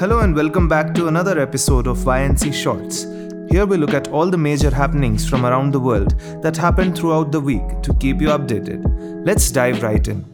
[0.00, 3.02] Hello and welcome back to another episode of YNC Shorts.
[3.52, 7.30] Here we look at all the major happenings from around the world that happened throughout
[7.32, 8.82] the week to keep you updated.
[9.26, 10.24] Let's dive right in.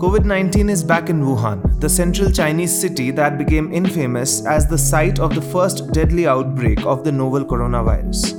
[0.00, 4.76] COVID 19 is back in Wuhan, the central Chinese city that became infamous as the
[4.76, 8.32] site of the first deadly outbreak of the novel coronavirus.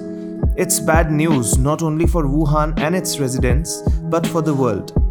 [0.58, 5.07] It's bad news not only for Wuhan and its residents, but for the world.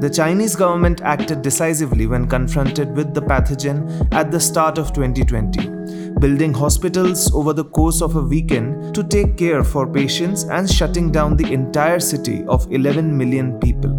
[0.00, 6.14] The Chinese government acted decisively when confronted with the pathogen at the start of 2020,
[6.18, 11.12] building hospitals over the course of a weekend to take care for patients and shutting
[11.12, 13.90] down the entire city of 11 million people.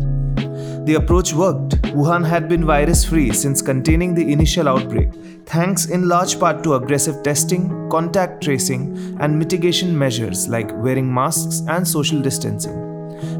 [0.86, 1.80] The approach worked.
[1.94, 5.14] Wuhan had been virus free since containing the initial outbreak,
[5.46, 11.62] thanks in large part to aggressive testing, contact tracing, and mitigation measures like wearing masks
[11.68, 12.88] and social distancing.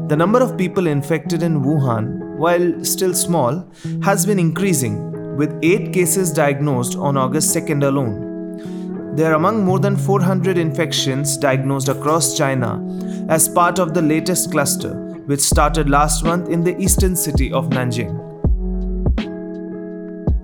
[0.06, 3.64] The number of people infected in Wuhan, while still small,
[4.02, 9.14] has been increasing, with 8 cases diagnosed on August 2nd alone.
[9.14, 12.70] They are among more than 400 infections diagnosed across China
[13.28, 14.94] as part of the latest cluster,
[15.26, 18.31] which started last month in the eastern city of Nanjing.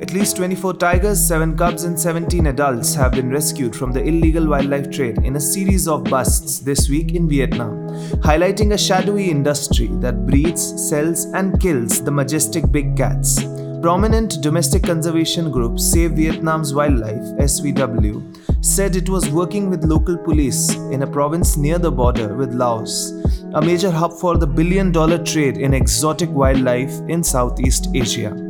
[0.09, 4.49] At least 24 tigers, 7 cubs, and 17 adults have been rescued from the illegal
[4.49, 7.91] wildlife trade in a series of busts this week in Vietnam,
[8.23, 13.45] highlighting a shadowy industry that breeds, sells, and kills the majestic big cats.
[13.83, 20.75] Prominent domestic conservation group Save Vietnam's Wildlife, SVW, said it was working with local police
[20.91, 23.11] in a province near the border with Laos,
[23.53, 28.48] a major hub for the billion dollar trade in exotic wildlife in Southeast Asia.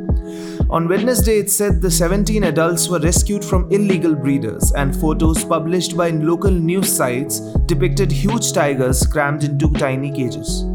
[0.70, 5.96] On Wednesday, it said the 17 adults were rescued from illegal breeders, and photos published
[5.96, 10.66] by local news sites depicted huge tigers crammed into tiny cages.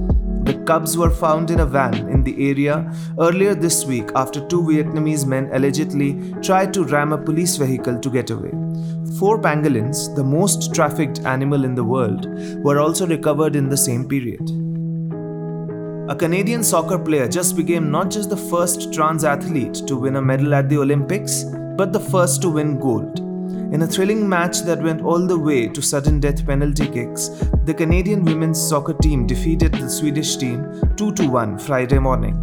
[0.45, 4.63] The cubs were found in a van in the area earlier this week after two
[4.63, 8.51] Vietnamese men allegedly tried to ram a police vehicle to get away.
[9.19, 12.25] Four pangolins, the most trafficked animal in the world,
[12.63, 14.62] were also recovered in the same period.
[16.09, 20.21] A Canadian soccer player just became not just the first trans athlete to win a
[20.21, 21.45] medal at the Olympics,
[21.77, 23.19] but the first to win gold.
[23.73, 27.29] In a thrilling match that went all the way to sudden death penalty kicks,
[27.63, 32.35] the Canadian women's soccer team defeated the Swedish team 2 1 Friday morning.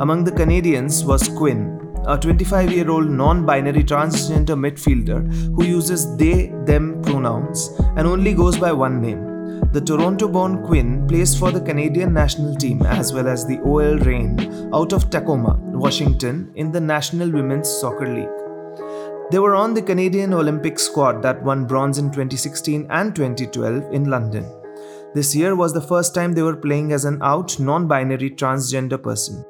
[0.00, 5.20] Among the Canadians was Quinn, a 25 year old non binary transgender midfielder
[5.54, 9.31] who uses they them pronouns and only goes by one name.
[9.72, 13.98] The Toronto born Quinn plays for the Canadian national team as well as the OL
[13.98, 19.30] Reign out of Tacoma, Washington, in the National Women's Soccer League.
[19.30, 24.10] They were on the Canadian Olympic squad that won bronze in 2016 and 2012 in
[24.10, 24.44] London.
[25.14, 29.02] This year was the first time they were playing as an out non binary transgender
[29.02, 29.44] person.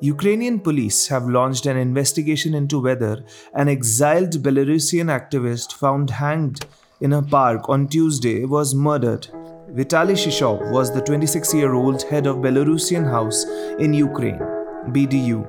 [0.00, 3.22] Ukrainian police have launched an investigation into whether
[3.54, 6.64] an exiled Belarusian activist found hanged
[7.00, 9.26] in a park on Tuesday was murdered.
[9.72, 13.44] Vitaly Shishov was the 26 year old head of Belarusian House
[13.78, 14.40] in Ukraine,
[14.88, 15.46] BDU,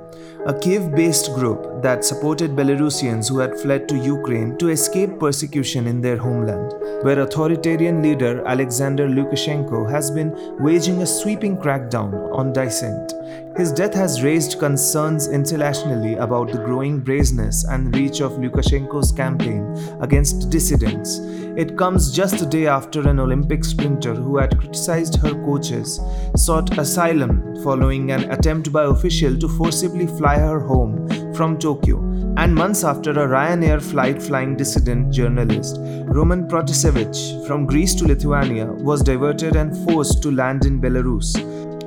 [0.48, 5.86] a Kiev based group that supported Belarusians who had fled to Ukraine to escape persecution
[5.86, 12.54] in their homeland, where authoritarian leader Alexander Lukashenko has been waging a sweeping crackdown on
[12.54, 13.14] dissent.
[13.56, 19.76] His death has raised concerns internationally about the growing brazenness and reach of Lukashenko's campaign
[20.02, 21.20] against dissidents.
[21.58, 26.00] It comes just a day after an Olympic sprinter who had criticized her coaches
[26.36, 32.00] sought asylum following an attempt by officials to forcibly fly her home from Tokyo,
[32.38, 38.66] and months after a Ryanair flight flying dissident journalist, Roman Protasevich, from Greece to Lithuania,
[38.66, 41.36] was diverted and forced to land in Belarus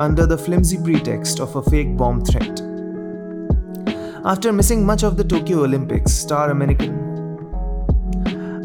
[0.01, 2.61] under the flimsy pretext of a fake bomb threat.
[4.25, 7.05] After missing much of the Tokyo Olympics, star American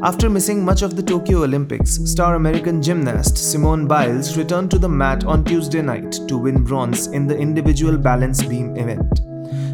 [0.01, 4.87] after missing much of the Tokyo Olympics, star American gymnast Simone Biles returned to the
[4.87, 9.19] mat on Tuesday night to win bronze in the individual balance beam event.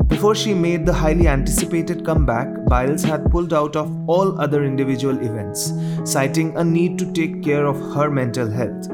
[0.07, 5.17] Before she made the highly anticipated comeback, Biles had pulled out of all other individual
[5.19, 5.73] events,
[6.03, 8.89] citing a need to take care of her mental health.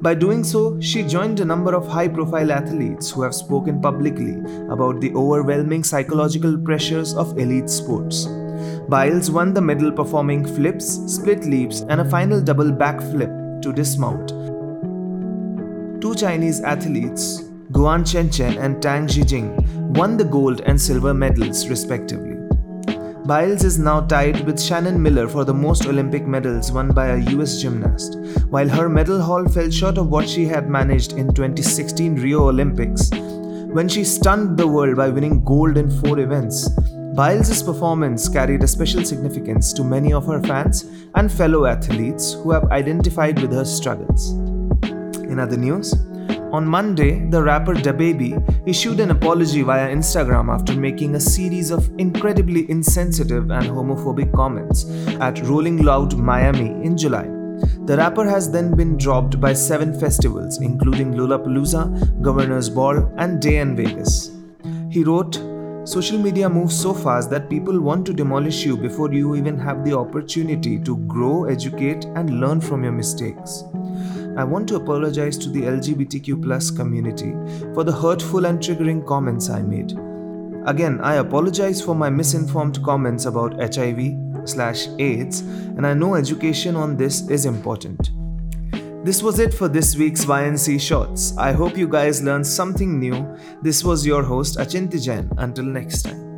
[0.00, 4.38] By doing so, she joined a number of high profile athletes who have spoken publicly
[4.70, 8.26] about the overwhelming psychological pressures of elite sports.
[8.88, 14.30] Biles won the medal performing flips, split leaps, and a final double backflip to dismount.
[16.00, 19.58] Two Chinese athletes, Guan Chenchen and Tang Xijing,
[19.96, 22.36] won the gold and silver medals respectively.
[23.24, 27.30] Biles is now tied with Shannon Miller for the most Olympic medals won by a
[27.30, 28.18] US gymnast.
[28.50, 33.10] While her medal haul fell short of what she had managed in 2016 Rio Olympics,
[33.78, 36.68] when she stunned the world by winning gold in four events,
[37.14, 40.84] Biles' performance carried a special significance to many of her fans
[41.14, 44.32] and fellow athletes who have identified with her struggles.
[45.32, 45.94] In other news,
[46.52, 51.90] on Monday, the rapper DaBaby issued an apology via Instagram after making a series of
[51.98, 54.84] incredibly insensitive and homophobic comments
[55.20, 57.24] at Rolling Loud Miami in July.
[57.86, 63.58] The rapper has then been dropped by seven festivals, including Lollapalooza, Governor's Ball, and Day
[63.58, 64.32] N Vegas.
[64.90, 65.40] He wrote,
[65.84, 69.84] Social media moves so fast that people want to demolish you before you even have
[69.84, 73.64] the opportunity to grow, educate, and learn from your mistakes.
[74.36, 77.32] I want to apologize to the LGBTQ community
[77.74, 79.92] for the hurtful and triggering comments I made.
[80.66, 86.76] Again, I apologize for my misinformed comments about HIV slash AIDS, and I know education
[86.76, 88.10] on this is important.
[89.04, 91.36] This was it for this week's YNC Shorts.
[91.36, 93.36] I hope you guys learned something new.
[93.60, 95.28] This was your host Achinti Jain.
[95.38, 96.31] Until next time.